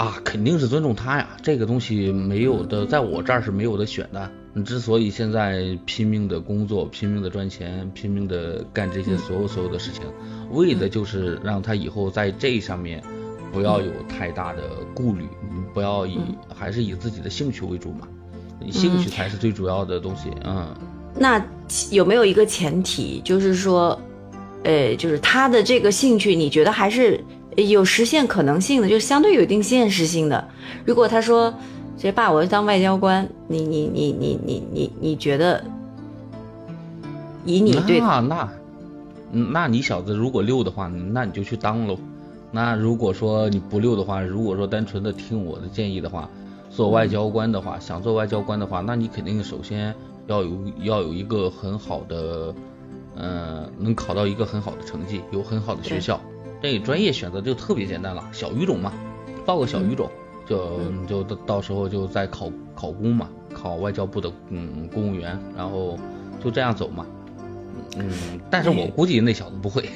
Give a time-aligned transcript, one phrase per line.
[0.00, 4.30] 啊，肯定是尊重他呀，这个东西没有的，在我这儿是没有的选的。
[4.54, 10.00] 你之所以现在拼命的工作，拼命的赚钱，拼命的干这些所有所有的事情，
[10.52, 13.04] 为的就是让他以后在这上面
[13.52, 14.62] 不要有太大的
[14.94, 15.28] 顾虑，
[15.74, 16.18] 不要以
[16.54, 18.08] 还是以自己的兴趣为主嘛，
[18.70, 20.30] 兴趣才是最主要的东西。
[20.46, 20.74] 嗯，
[21.14, 21.44] 那
[21.90, 24.00] 有没有一个前提，就是说，
[24.62, 27.22] 呃，就是他的这个兴趣，你觉得还是？
[27.68, 30.48] 有实现可能性的，就是相对有一定现实性的。
[30.84, 31.52] 如果他说
[31.98, 35.62] ：“这爸，我要当外交官。”你你你你你你你觉得？
[37.44, 38.48] 以你对那那，
[39.32, 41.98] 那你小子如果溜的话，那你就去当喽。
[42.52, 46.28] 那如果说你不溜的话，如果说单纯的听我的建议的话，
[46.68, 49.94] 做外交官的话，想做外交官的话，那你肯定首先
[50.26, 50.50] 要有
[50.82, 52.54] 要有一个很好的，
[53.16, 56.20] 嗯，能考到一个很好的成绩，有很好的学校。
[56.62, 58.92] 这专业选择就特别简单了，小语种嘛，
[59.46, 60.10] 报个小语种，
[60.46, 65.98] 就就到到时候就再考考公嘛，考外交部的嗯公务员，然后
[66.42, 67.06] 就这样走嘛，
[67.96, 68.10] 嗯，
[68.50, 69.88] 但是我估计那小子不会。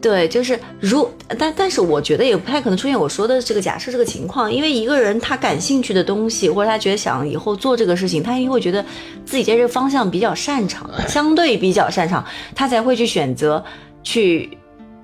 [0.00, 1.06] 对，就是如
[1.38, 8.82] 但但是我觉得也不太可能出现我说的这个假设这个情况，因为一个人他感兴趣的东西，或者他觉得想以后做这个事情，他因为觉得
[9.26, 12.24] 自己在这个方向比较擅长，相对比较擅长，
[12.54, 13.62] 他才会去选择
[14.02, 14.58] 去。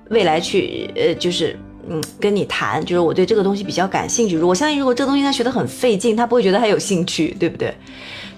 [0.09, 1.57] 未来去呃就是
[1.89, 4.37] 嗯跟你谈，就是我对这个东西比较感兴趣。
[4.39, 7.73] 我相信如果这个东西他学得很费劲，他不会觉得他有兴趣，对不对？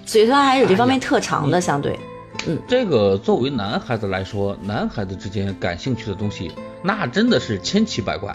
[0.06, 1.98] 所以说他还是有这方面特长的，相对。
[2.46, 6.50] 嗯，这个作为男孩子来说，男孩子之间感兴趣的东西，
[6.82, 8.34] 那真的是千奇百怪，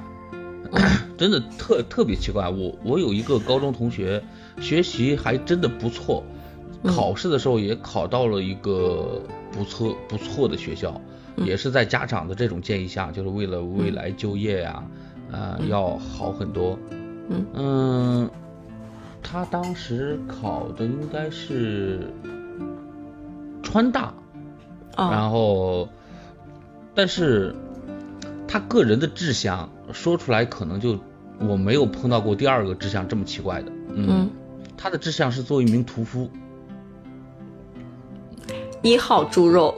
[1.17, 2.47] 真的特特别奇怪。
[2.47, 4.21] 我我有一个高中同学，
[4.61, 6.23] 学习还真的不错，
[6.85, 9.23] 考试的时候也考到了一个
[9.55, 10.99] 不错不错的学校。
[11.37, 14.81] 也是在家长的这种建议下，就是为了未来就业呀，
[15.29, 16.79] 呃，要好很多。
[17.27, 18.29] 嗯嗯，
[19.21, 22.07] 他当时考的应该是
[23.61, 24.13] 川大，
[24.95, 25.89] 然后，
[26.93, 27.53] 但是
[28.47, 30.97] 他个人的志向说出来可能就
[31.39, 33.69] 我没有碰到过第二个志向这么奇怪的。
[33.93, 34.29] 嗯，
[34.77, 36.29] 他的志向是做一名屠夫，
[38.85, 39.75] 一号猪肉。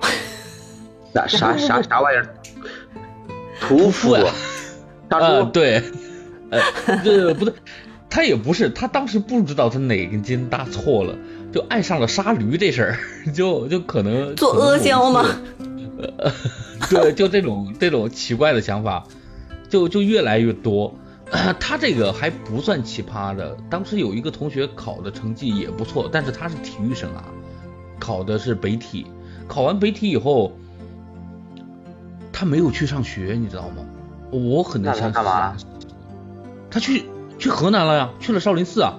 [1.14, 2.28] 啥啥啥啥玩意儿？
[3.62, 4.34] 屠夫啊？
[5.08, 5.82] 啊，对，
[6.52, 6.60] 呃，
[7.04, 7.54] 这不对，
[8.10, 11.16] 他也不是，他当时不知道他哪根筋搭错了，
[11.54, 13.00] 就爱上了杀驴这事儿，
[13.34, 15.26] 就就可能做阿胶吗？
[16.20, 16.32] 呃
[16.92, 19.06] 对，就这种这种奇怪的想法，
[19.70, 20.94] 就就越来越多。
[21.60, 27.24] 他这个还不算奇葩的，当时有一个同学考的成绩也不错，但是他是体育生啊，
[28.00, 29.06] 考的是北体，
[29.48, 30.52] 考完北体以后。
[32.40, 33.78] 他没有去上学，你知道吗？
[34.30, 35.12] 我很难相信。
[35.14, 35.58] 干嘛？
[36.70, 37.06] 他去
[37.40, 38.94] 去河南了呀，去了少林寺啊。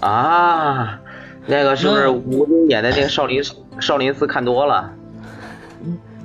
[0.00, 1.00] 啊，
[1.46, 3.42] 那个是不是吴京演的那个少林
[3.78, 4.90] 少林寺看多了？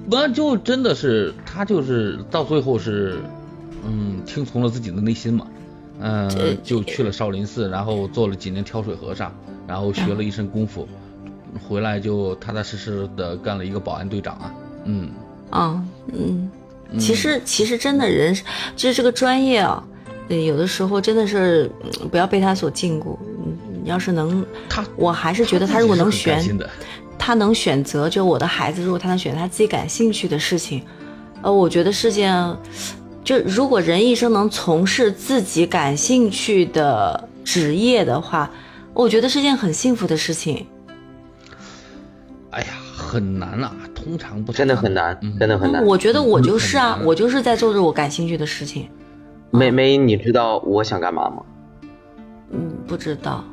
[0.10, 3.20] 那就真的是他就是到最后是
[3.86, 5.48] 嗯听从了自己的内心嘛，
[6.00, 9.34] 嗯就去了少林寺，然后做了几年挑水和尚，
[9.68, 10.88] 然后学了一身功夫，
[11.68, 14.54] 回来就踏踏实实的干了一个保安队长啊，
[14.86, 15.10] 嗯。
[15.50, 15.84] 啊，
[16.14, 16.48] 嗯，
[17.00, 18.36] 其实其实真的人，
[18.76, 19.84] 就是这个专业啊，
[20.28, 21.68] 有的时候真的是
[22.12, 23.18] 不要被他所禁锢。
[23.82, 26.60] 你要是能，他，我还是觉得他如果能选，
[27.18, 30.84] 他能选择，就我的孩子，如果他能选他自己感兴趣的事情，
[31.42, 32.56] 呃，我觉得是件，
[33.24, 38.52] 就如果人一生能从事自己感兴趣的职业的话，
[38.94, 40.68] 我觉得是件很幸福的事情。
[42.52, 43.72] 哎呀，很难啊。
[43.94, 45.86] 通常不真的很难，真的很难。
[45.86, 48.90] 我觉得我就是啊，我就是在做着我感兴趣的事情。
[49.52, 51.44] 梅梅，你知道我想干嘛吗？
[52.52, 53.44] 嗯，不知道。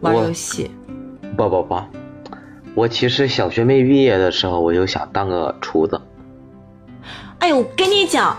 [0.00, 0.70] 玩游戏。
[1.36, 1.80] 不不不，
[2.74, 6.00] 我其实小学没毕业的时候，我就想当个厨子。
[7.38, 8.36] 哎呦，我跟你讲，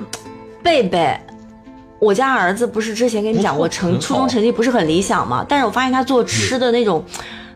[0.63, 1.19] 贝贝，
[1.99, 5.45] 我家儿子不是之前跟你讲过成初中成绩不是很理想吗？
[5.49, 7.03] 但是我发现他做吃的那种。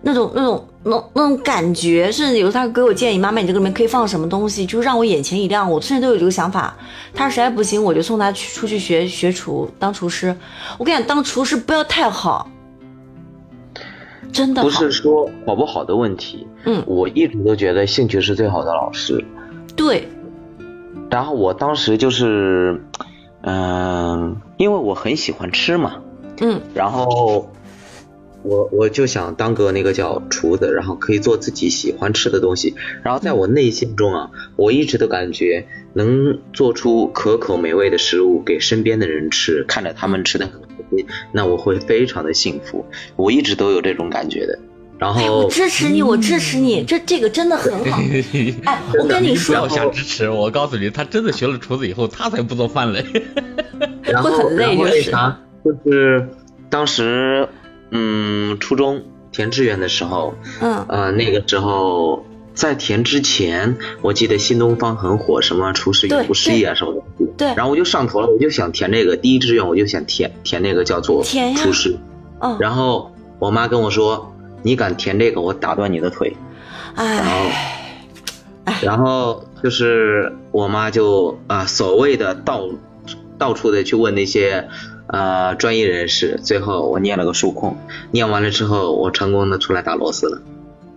[0.03, 5.69] 那种那种那那种感觉，甚至有时候他给我建议，妈妈，你这个里面可以放什么东西，就让我眼前一亮。
[5.69, 6.75] 我甚至都有这个想法。
[7.13, 10.35] 他实在不行，我就送他去出去学学厨，当厨师。
[10.79, 12.49] 我跟你讲，当厨师不要太好，
[14.31, 16.47] 真的不是说好不好的问题。
[16.65, 19.23] 嗯，我一直都觉得兴趣是最好的老师。
[19.75, 20.07] 对。
[21.11, 22.81] 然后我当时就是，
[23.41, 25.97] 嗯，因为我很喜欢吃嘛。
[26.39, 26.59] 嗯。
[26.73, 27.47] 然后。
[28.43, 32.75] 我我就想当个那个叫厨子，然后可以做自己喜欢吃的东西。
[33.03, 42.85] 然后在我内心中啊，我一直都感觉能做出可口美味的食物给身边的人吃，看着他们吃的很开心，那我会非常的幸福。
[43.15, 44.59] 我一直都有这种感觉的。
[44.97, 47.99] 然哎，后我支持你，我支持你，这这个真的很好。
[48.65, 53.03] 哎，我跟你说不说要，想支持，我告诉你，他真的学了厨子以后，他才不做饭嘞。
[54.03, 56.27] 然后会很累然后就是那啥，就是
[56.69, 57.47] 当时
[57.91, 67.01] 嗯初中填志愿的时候，嗯呃那个时候在填之前，我记得新东方很火，什么厨师对与厨师艺啊什么的。
[67.37, 71.97] 对然后我就上头了，我就想填这个第一志愿，我就想填填那个叫做厨师。
[72.39, 74.33] 嗯，然后我妈跟我说
[74.63, 76.35] ：“你敢填这个，我打断你的腿。”
[76.95, 82.67] 哎，然后就是我妈就啊、所谓的到
[83.37, 84.67] 到处的去问那些
[85.11, 87.77] 呃专业人士，最后我念了个数控，
[88.11, 90.41] 念完了之后，我成功的出来打螺丝了。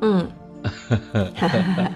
[0.00, 0.26] 嗯。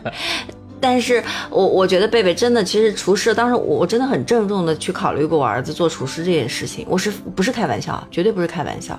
[0.80, 1.20] 但是
[1.50, 8.06] 我我觉得贝贝真的，其实厨师，当时我我真的很郑重的去考虑过我儿子做厨师这件事情，我是不是开玩笑？
[8.12, 8.96] 绝对不是开玩笑。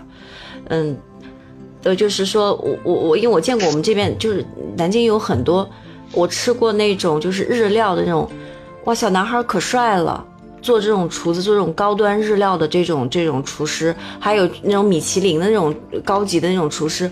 [0.67, 0.97] 嗯，
[1.83, 4.45] 呃，就是说我我我，因为我见过我们这边就是
[4.75, 5.69] 南京有很多，
[6.11, 8.29] 我吃过那种就是日料的那种，
[8.83, 10.25] 哇，小男孩可帅了。
[10.61, 15.73] 做这种厨子，做这种高端日料的这种这种厨师，还有那种米其林的那种
[16.03, 17.09] 高级的那种厨师，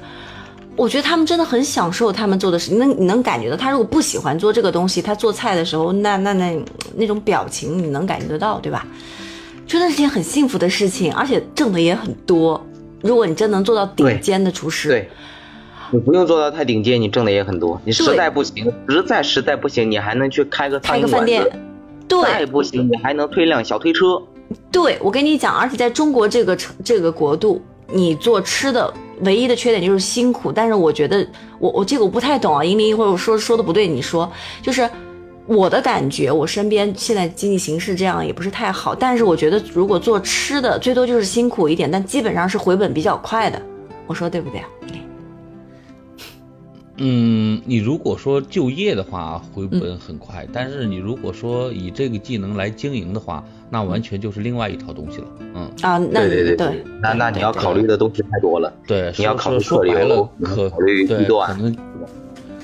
[0.76, 6.60] 我觉得他们真的很享受他们做的事，你能你能感觉到，他如果不喜欢做这个东西，他做菜的时候，那那那
[6.96, 8.86] 那种表情你能感觉得到，对吧？
[9.66, 12.66] 真的是件很幸福的事情，而且挣的也很多。
[13.02, 15.10] 如果你真能做到顶尖的厨师，对，
[15.92, 17.80] 你不用做到太顶尖，你挣的也很多。
[17.84, 21.46] 你实在不行，实在实在不行，你还能去开个开个饭店
[22.07, 24.21] 子。，再不行，你还能推辆小推车。
[24.71, 27.62] 对，我跟你讲，而且在中国这个城这个国度，
[27.92, 30.51] 你做吃的唯一的缺点就是辛苦。
[30.51, 31.27] 但是我觉得，
[31.59, 34.31] 我我这个我不太懂啊，银林一会儿我说说的不对，你说
[34.62, 34.89] 就是
[35.45, 43.62] 我的感觉，我身边现在经济形势这样也不是太好，但是我觉得如果做吃的，最多就是辛苦一点，但基本上是回本比较快的。
[44.06, 44.68] 我说对不对啊？
[46.98, 55.28] 嗯，你如果说就业的话，回本很快，但是你如果说以这个技能来经营的话，那完全就是另外一套东西了。
[55.54, 58.74] 嗯，啊，那对对对那那你要考虑的东西太多了。
[58.88, 60.70] 对，你要考虑客说说白了可
[61.26, 61.78] 段可能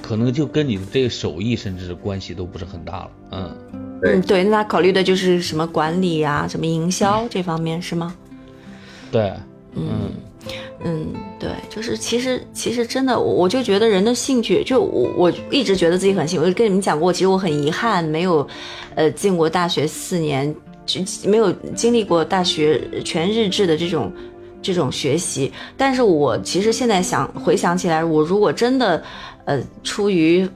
[0.02, 3.12] 可能就跟你的这个手艺甚至关系都不是很大了。
[3.32, 3.56] 嗯，
[4.02, 8.16] 对嗯对，那他考虑的就是什么管理呀、什么营销这方面是吗？
[9.12, 9.32] 对，
[9.76, 10.12] 嗯嗯
[10.86, 16.42] 嗯，对，就是其实其实真的，我就觉得人的兴趣，就我我一直觉得自己很幸。
[16.42, 18.46] 我就跟你们讲过，其实我很遗憾没有，
[18.96, 20.54] 呃，进过大学四年，
[20.86, 24.12] 就没有经历过大学全日制的这种
[24.62, 25.52] 这种学习。
[25.78, 29.02] 但是我其实现在想回想起来，我如果真的，
[29.46, 30.48] 呃，出于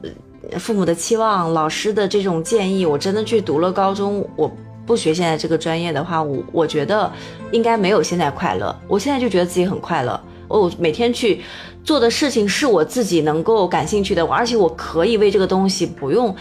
[0.58, 4.52] 父母的期望、老师的这种建议，我真的去读了高中，我
[4.88, 7.12] 不学现在这个专业的话，我我觉得
[7.52, 8.76] 应该没有现在快乐。
[8.88, 11.42] 我现在就觉得自己很快乐，我每天去
[11.84, 16.34] 做的事情是我自己能够感兴趣的，而且我可以为这个东西不用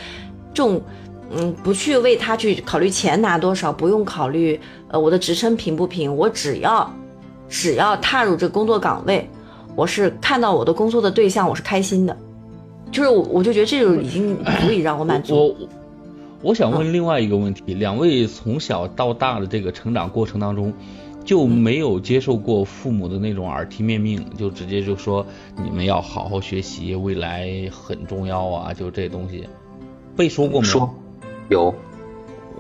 [0.54, 0.80] 重。
[1.28, 6.88] 嗯，不去为他去考虑钱拿多少，不用考虑呃我的职称平不平，我只要
[7.48, 9.28] 只要踏入这工作岗位，
[9.74, 12.16] 我是看到我的工作的对象，我是开心的，
[12.92, 15.56] 就是我我就觉得这就已经足以让我满足。
[16.46, 20.72] 我我想问另外一个问题，两位从小到大的这个成长过程当中，
[21.24, 25.26] 就没有接受过父母的那种耳提面命，就直接就说
[25.60, 29.48] 你们要好好学习，未来很重要啊，就这东西，
[30.16, 30.72] 被说过没有？
[30.72, 30.94] 说
[31.48, 31.74] 有。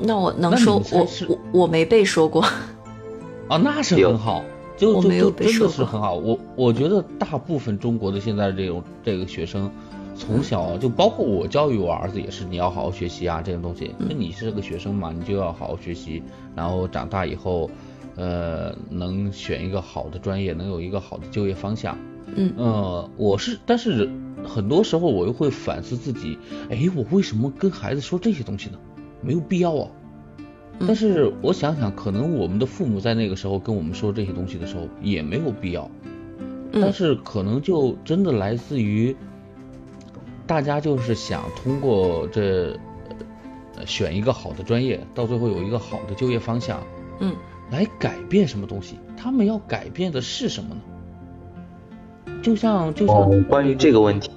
[0.00, 2.42] 那我能说我我我没被说过，
[3.46, 4.42] 啊，那是很好，
[4.76, 5.68] 就我没有就就真被说过。
[5.68, 6.14] 的是很好。
[6.16, 9.70] 我我觉得大部分中国的现在这种这个学生，
[10.16, 13.94] 从小就包括我教育我儿子也是，你要好好学习啊，这种东西。
[13.98, 16.22] 那你是个学生嘛，你就要好好学习，
[16.54, 17.70] 然后长大以后，
[18.16, 21.96] 呃，能选一个好的专业，能有一个好的就业方向。
[22.34, 24.10] 嗯呃，我是，但是
[24.44, 26.38] 很多时候我又会反思自己，
[26.70, 28.78] 哎，我为什么跟孩子说这些东西呢？
[29.20, 29.88] 没有必要啊。
[30.80, 35.90] 但是我想想，可能我们的父母在那个时候跟我们说这些东西的时候也没有必要，
[36.72, 39.16] 但嗯是可能就真的来自于
[40.46, 42.78] 大家就是想通过这
[43.76, 46.80] 呃选一个好的专业，到最后有一个好的就业方向，
[47.20, 47.34] 嗯
[47.70, 48.96] 来改变什么东西？
[49.16, 50.80] 他们要改变的是什么呢？
[52.42, 54.30] 就像就像、哦，关于这个问题，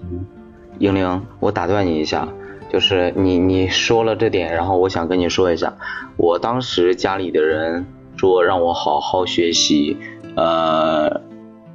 [0.80, 2.28] 英玲，我打断你一下，
[2.72, 5.78] 就是你你说了这点，然后我想跟你说一下，
[6.18, 7.86] 我当时家里的人
[8.16, 9.98] 说让我好好学习，
[10.36, 11.22] 呃，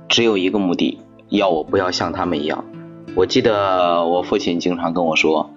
[0.08, 0.98] 只有一个目的，
[1.28, 2.64] 要我不要像他们一样。
[3.16, 5.50] 我记得我父亲经常跟我说：“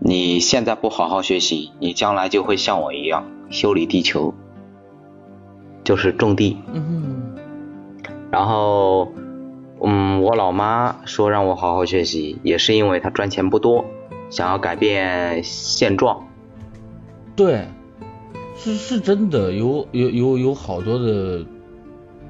[0.00, 4.34] 你现在不好好学习，你将来就会像我一样修理地球，
[5.82, 7.36] 就是种地。”嗯，
[8.30, 9.12] 然后，
[9.82, 13.86] 嗯，我老妈说让我好好学习，也是因为她赚钱不多，
[14.28, 16.26] 想要改变现状。
[17.34, 17.66] 对，
[18.56, 21.46] 是是真的，有有有有好多的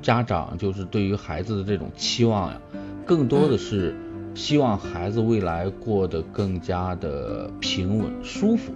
[0.00, 2.60] 家长就是对于孩子的这种期望呀，
[3.04, 3.96] 更多的是
[4.34, 8.72] 希望孩子未来过得更加的平稳舒服。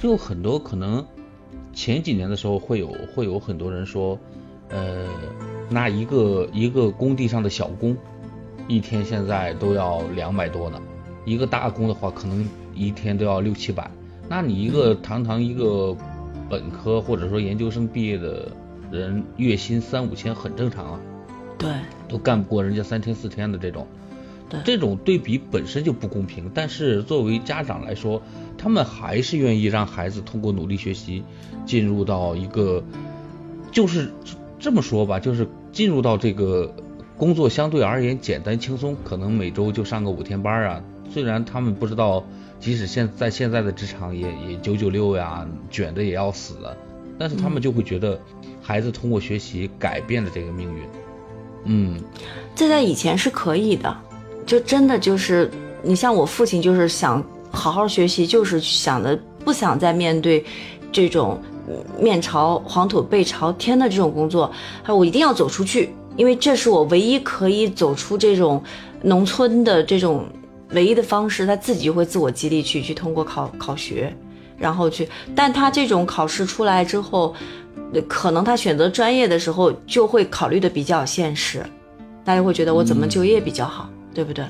[0.00, 1.04] 就很多可能
[1.72, 4.18] 前几年的时候会有会有很多人说，
[4.68, 5.06] 呃，
[5.68, 7.96] 那一个一个工地上的小工，
[8.68, 10.80] 一天现在都要两百多呢，
[11.24, 13.90] 一个大工的话可能一天都要六七百。
[14.28, 15.96] 那你一个堂堂一个
[16.48, 18.50] 本科或者说研究生毕业的
[18.90, 21.00] 人，月薪三五千很正常啊，
[21.58, 21.70] 对，
[22.08, 24.11] 都干不过人家三天四天的这种，对，
[24.64, 26.50] 这种对比本身就不公平。
[26.52, 28.22] 但是作为家长来说，
[28.58, 31.22] 他们还是愿意让孩子通过努力学习，
[31.64, 32.82] 进入到一个，
[33.70, 34.12] 就是
[34.58, 36.74] 这么说吧，就是进入到这个
[37.16, 40.82] 工作相对而言简单轻松，可能每周就上个五天班啊。
[41.10, 42.24] 虽然他们不知道。
[42.62, 46.76] 即使现在现在的职场也也九九六呀，卷的也要死了，
[47.18, 48.20] 但是他们就会觉得
[48.62, 50.82] 孩子通过学习改变了这个命运。
[51.64, 52.00] 嗯，
[52.54, 53.96] 这在以前是可以的，
[54.46, 55.50] 就真的就是
[55.82, 60.44] 你像我父亲，就是想好好学习，就是想的不想再面对
[60.90, 61.40] 这种
[61.98, 64.50] 面朝黄土背朝天的这种工作，
[64.82, 68.62] 他说我一定要走出去，因为这是我唯一可以走出这种
[69.02, 70.24] 农村的这种。
[70.74, 74.10] 唯一的方式，他自己就会自我激励去去通过考考学，
[74.56, 77.34] 然后去，但他这种考试出来之后，
[78.08, 81.62] 可能他选择专业的时候就会考虑的比较现实，
[82.24, 84.44] 大家会觉得我怎么就业比较好，对不对？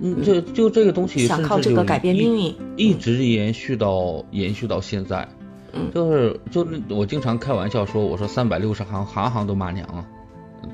[0.00, 5.26] 嗯，就就这个东西想靠这个改变命运，一直延续到延续到现在，
[5.72, 10.04] 嗯，就是就我经常开玩笑说，我说三百六十行，行行都骂娘啊，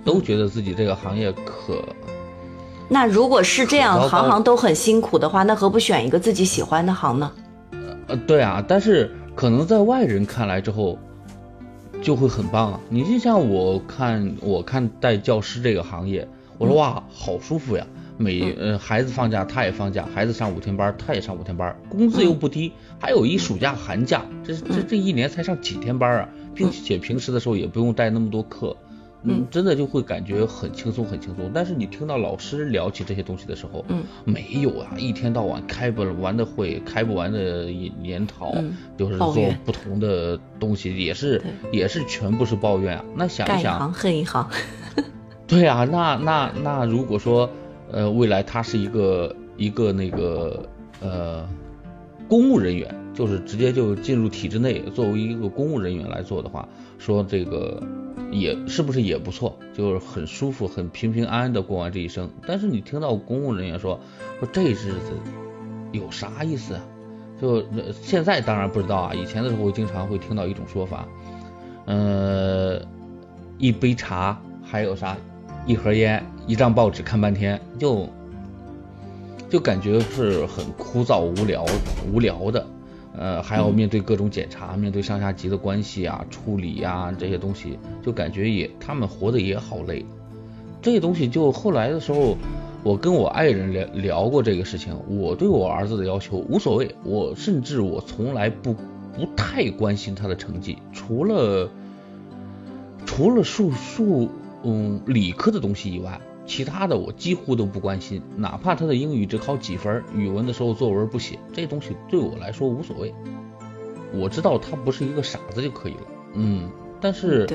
[0.05, 1.79] 都觉得自己这个行业可。
[2.89, 7.31] 那如果是这样，行行都很辛苦的话，那何不选一个自己喜欢的行呢？
[8.09, 10.99] 呃，对啊，但是可能在外人看来之后，
[12.03, 12.81] 就会很棒啊。
[12.89, 16.27] 你就像我看，我看带教师这个行业，
[16.59, 17.87] 我说哇，好舒服呀。
[18.16, 28.76] 每呃孩子放假他也放假，孩子上五天班他也上五天班，工资又不低，还有一暑假寒假，这这这一年才上几天班啊，并且平时的时候也不用带那么多课。
[29.25, 31.49] 嗯，真的就会感觉很轻松，很轻松。
[31.54, 38.52] 但是你听到老师聊起这些东西的时候，嗯，没有啊，一天到晚开不完的会，开不完的研讨，
[38.99, 41.40] 就是做不同的东西，也是
[41.71, 43.04] 也是全部是抱怨啊。
[43.14, 44.50] 那想一想，一行恨一行。
[45.47, 47.49] 对啊，那那那如果说，
[47.92, 50.68] 呃，未来他是一个一个那个
[51.00, 51.49] 呃
[52.28, 56.68] 公务人员，就是直接就进入体制内，作为一个公务人员来做的话，
[56.99, 57.80] 说这个。
[58.30, 62.30] 也是不是也不错，就是很舒服、很平平安安的过完这一生。
[62.46, 64.00] 但是你听到公务人员说
[64.38, 65.12] 说这日子
[65.92, 66.80] 有啥意思啊？
[67.38, 71.06] 就现在当然不知道啊，以前的时候经常会听到一种说法，
[71.84, 72.80] 呃，
[73.58, 75.14] 一杯茶，还有啥，
[75.64, 78.09] 一盒烟，一张报纸看半天，就
[79.49, 81.64] 就感觉是很枯燥、无聊、
[82.12, 82.66] 无聊的。
[83.16, 90.04] 呃，还要面对各种检查，面对上下级的关系啊、处理呀这些东西，就感觉也他们活得也好累。
[90.81, 92.37] 这些东西就后来的时候，
[92.83, 94.97] 我跟我爱人聊聊过这个事情。
[95.09, 101.71] 我对我儿子的要求无所谓，我甚至我从来不不太关心他的成绩，除了
[103.04, 104.31] 除了数数
[104.64, 106.21] 嗯理科的东西以外。
[106.45, 113.14] 其他的我几乎都不关心，哪怕他的英语只考几分，语文的时候作文不写，这东西对我来说无所谓。
[114.12, 116.00] 我知道他不是一个傻子就可以了。
[116.35, 116.69] 嗯，
[117.00, 117.49] 但是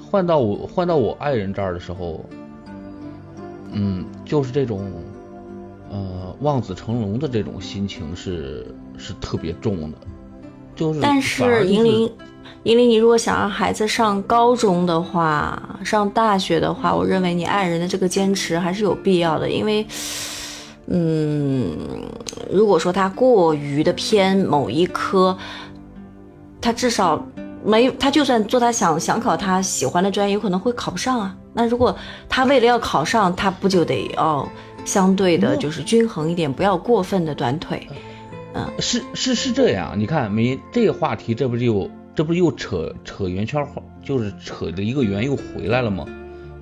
[0.00, 2.24] 换到我换到我爱人这儿的时候，
[3.70, 4.90] 嗯，就是这种
[5.88, 8.66] 呃望子成龙的这种心情是
[8.98, 9.98] 是特别重的，
[10.74, 12.10] 就是但是银铃。
[12.62, 19.50] 因为你如果想让孩子上高中的话，上大学的话，我认为你爱人的这个坚持还是有必要的。
[19.50, 19.84] 因为，
[20.86, 21.76] 嗯，
[22.50, 25.36] 如果说他过于的偏某一科，
[26.60, 27.20] 他至少
[27.64, 31.36] 没他就算做他想想考他喜欢的专业，有可能会考不上啊。
[31.52, 31.96] 那如果
[32.28, 34.48] 他为了要考上，他不就得要
[34.84, 37.88] 相对的就是均衡一点，不要过分的短腿。
[38.54, 39.94] 嗯，是是是这样。
[39.96, 41.90] 你看，没这个话题，这不就。
[42.14, 43.66] 这不又扯扯圆圈，
[44.02, 46.06] 就是扯的一个圆又回来了吗？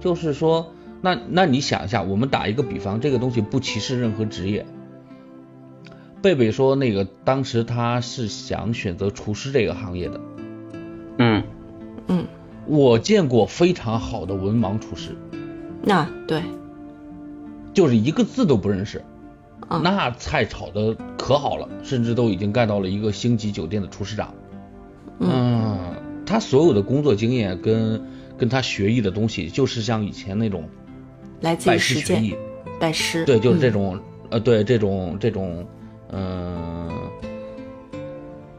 [0.01, 4.65] 就是说，那那你想一下，我们打一个比方，这个东西不歧视任何职业。
[6.23, 10.21] 贝贝说，那个当时他是想选择厨师这个行业的。
[11.19, 11.43] 嗯
[12.07, 12.27] 嗯，
[12.67, 15.17] 我见过非常好的文盲厨师，
[15.83, 16.43] 那对，
[17.75, 19.03] 就是一个字都不认识，
[19.69, 24.35] 嗯那菜炒的可好了，甚至都已经干到了一个星级酒店的厨师长。
[26.31, 28.01] 嗯，他所有的工作经验跟
[28.39, 30.69] 跟他学艺的东西，就是像以前那种
[31.41, 32.35] 来自于拜师实践学艺，
[32.79, 33.73] 拜师，对，就是这嗯。
[33.73, 35.67] 种、呃，对这种这种
[36.13, 36.89] 嗯、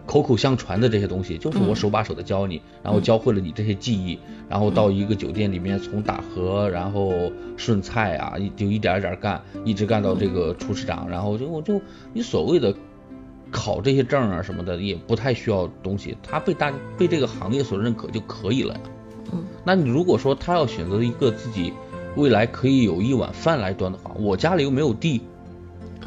[0.05, 1.75] 口口相传的这些东西，就是我嗯。
[1.75, 12.75] 手把手的教你，然后教会了你这些技艺，然后到一个酒店里面从打荷，然后顺菜啊，一就一点一点干，一直干到这个厨师长，然后就我就你所谓的。
[13.51, 18.79] 考这些证啊什么的也不太需要东西，他被大被这个行业所认可就可以了呀。
[19.33, 21.71] 嗯，那你如果说他要选择一个自己
[22.15, 25.21] 未来可以有一碗饭来端的话，我家里又没有地，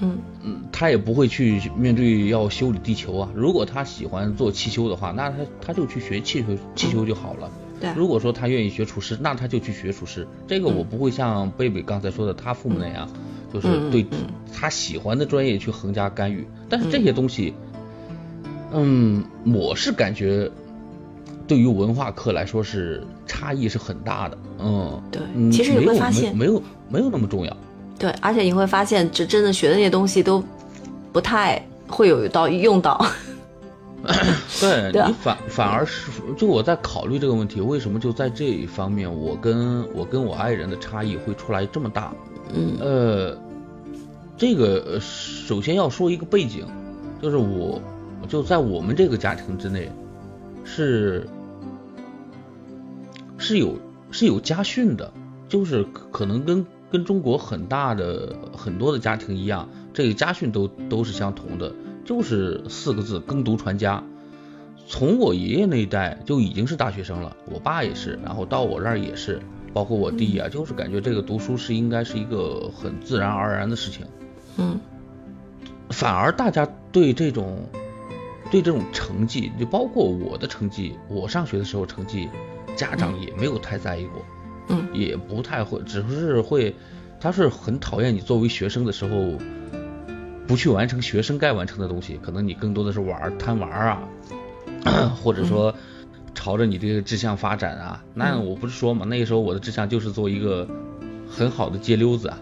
[0.00, 3.30] 嗯嗯，他也不会去面对要修理地球啊。
[3.34, 7.50] 如果他喜欢做汽修的话，那他他就去学汽修汽修就好了。
[7.80, 10.26] 对如果说他愿意学厨师，那他就去学厨师。
[10.46, 13.08] 这个我不会像贝贝刚才说的他父母那样，
[13.54, 14.04] 就是对
[14.52, 16.46] 他喜欢的专业去横加干预。
[16.68, 17.54] 但是这些东西，
[18.72, 20.50] 嗯，我是感觉
[21.46, 24.38] 对于文化课来说是差异是很大的。
[24.58, 27.56] 嗯，对嗯其实你没有会发现没有没有那么重要。
[27.98, 30.42] 对，而且你会发现，这真的学的那些东西都
[31.12, 33.00] 不太会有到用到。
[34.60, 42.12] 对你反反而是就我在考虑这个问题，为什么就在这一方面，我跟我跟我爱人的差异会出来这么大？
[42.80, 43.36] 呃，
[44.36, 46.66] 这个首先要说一个背景，
[47.20, 47.80] 就是我
[48.28, 49.90] 就在我们这个家庭之内
[50.64, 51.26] 是
[53.38, 53.76] 是有
[54.10, 55.12] 是有家训的，
[55.48, 61.72] 就是可能跟跟中国很大的很多的家庭一样，这个家训都都是相同的，
[62.04, 64.02] 就是四个字耕读传家。
[64.86, 69.40] 从我爷爷那一代就已经是大学生了，我爸也是，然后到我这儿也是，
[69.74, 74.06] 包括我弟啊，就是感觉这个读书是应该是一个很自然而然的事情。
[74.56, 74.80] 嗯。
[75.90, 77.66] 反而大家对这种
[78.50, 82.28] 对这种成绩，就包括我的成绩，我上学的时候成绩，
[82.76, 84.24] 家长也没有太在意过，
[84.68, 84.86] 嗯。
[84.92, 86.74] 也不太会，只是会，
[87.20, 89.36] 他是很讨厌你作为学生的时候
[90.46, 93.88] 不去完成学生该完成的东西，可能你更多的是玩儿贪玩儿
[94.84, 95.74] 啊，或者说
[96.34, 98.04] 朝着你这个志向发展啊。
[98.14, 100.68] 那我不是说嘛，那个时候我的志向就是做一个
[101.30, 102.38] 很好的街溜子啊。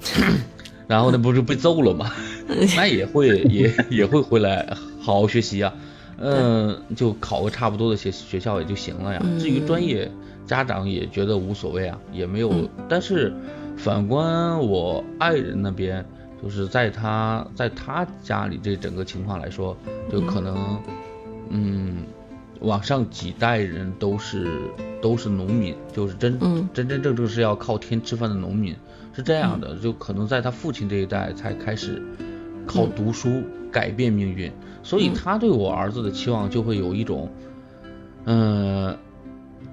[0.88, 2.12] 然后那不是被揍了吗？
[2.76, 4.64] 那也会也也会回来
[5.00, 5.74] 好好学习啊，
[6.18, 9.20] 嗯，就考个差不多的学学校也就行了呀。
[9.24, 10.08] 嗯至于专业，
[10.46, 12.50] 家长也觉得无所谓啊，也没有。
[12.52, 13.34] 嗯但是
[13.76, 16.06] 反观我爱人那边，
[16.40, 19.76] 就是在他在他家里这整个情况来说，
[20.08, 20.80] 就可能
[21.50, 22.04] 嗯，
[22.60, 24.48] 往上几代人都是
[25.02, 26.68] 都是农民，就是真、嗯。
[26.72, 28.74] 真真正正是要靠天吃饭的农民，
[29.12, 32.02] 是这样的，就可能在他父亲这一代才开始
[32.66, 34.50] 靠读书改变命运，
[34.82, 35.14] 所以嗯。
[35.14, 37.30] 他对我儿子的期望就会有一种，
[38.24, 38.96] 嗯、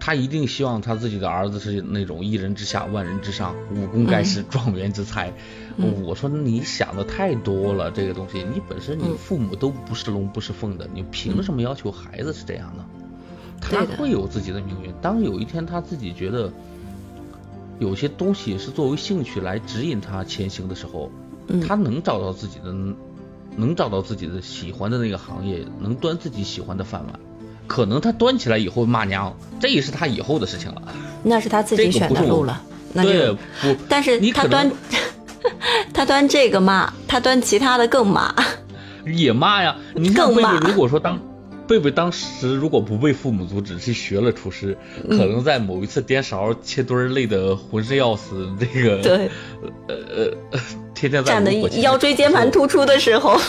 [0.05, 5.31] 他一定希望他自己的儿子是那种一人之下万人之上，武功盖世，状元之才。
[5.77, 12.83] 嗯我说你想的太多了，这个东西，你本身你嗯父母都不是龙不是凤的，你凭什么要求孩子是这样呢？
[13.61, 14.93] 他会有自己的命运。
[15.01, 16.51] 当有一天他自己觉得
[17.79, 21.09] 有些东西是作为兴趣来指引他前行的时候，
[21.47, 22.73] 嗯他能找到自己的，
[23.55, 27.17] 能找到自己的喜欢的那个行业，能端自己喜欢的饭碗。
[27.67, 30.81] 可能他端起来以后骂娘，这也是他以后的事情了。
[31.23, 32.61] 那是他自己选的路了，
[32.93, 34.71] 那对就，不，但是他端
[35.93, 38.33] 他端这个骂，他端其他的更骂。
[39.05, 39.75] 也骂呀。
[39.95, 41.19] 你像贝贝更骂，如果说当
[41.65, 44.77] 贝贝当时如果不被父母阻止去学了厨师，
[45.09, 49.29] 嗯可能在某一次颠勺切墩儿累得浑身要死，这个对，
[49.87, 50.59] 呃呃呃，
[50.93, 53.39] 天天在站的腰椎间盘突出的时候，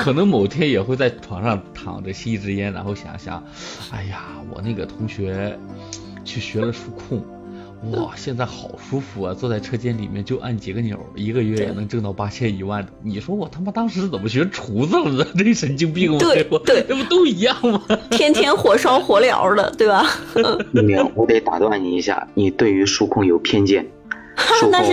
[0.00, 3.44] 可能某天也会在床上躺着吸一支烟，然后想想，
[3.92, 5.58] 哎呀，我那个同学
[6.24, 7.22] 去学了数控，
[7.92, 12.90] 哇，现在好舒服啊，坐在车间里面就按几个钮，一个月也能挣到八千一万的。
[13.02, 15.26] 你说我他妈当时怎么学厨子了呢？
[15.36, 16.18] 这神经病吗？
[16.18, 17.82] 对对这不都一样吗？
[18.10, 20.06] 天天火烧火燎的，对吧？
[20.72, 23.86] 明明，我得打断你一下，你对于数控有偏见。
[24.40, 24.84] 数 控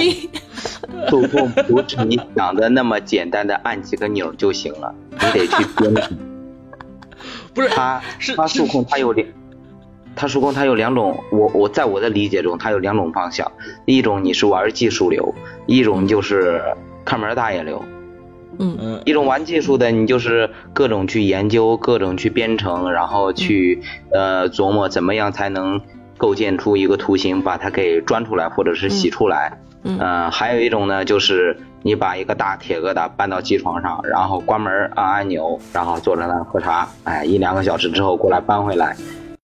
[1.10, 6.18] 数控不是你想的那么简单的按几个钮就行了，你得去编程。
[7.54, 9.28] 不是，它是是它数控它有两，
[10.16, 13.52] 他数控他有两种，我我在我的理解中，他有两种方向，
[13.86, 15.34] 一种你是玩技术流，
[15.66, 16.62] 一种就是
[17.06, 17.84] 看门大爷流。
[18.60, 23.80] 嗯嗯一种玩技术的，你就是各种去研究，各种去编程，然后去
[24.12, 25.80] 呃琢磨怎么样才能
[26.18, 29.60] 构建出一个图形，把它给钻出来或者是洗出来。
[29.84, 38.98] 嗯呃，还有一种呢，就是你把一个大铁疙瘩搬到机床上，然后关门按按钮，然后坐在那儿喝茶，哎，一两个小时之后过来搬回来，